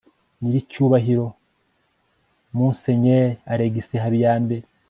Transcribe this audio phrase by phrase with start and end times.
[0.39, 1.27] nyiricyubahiro
[2.99, 4.65] myr alexis habiyambere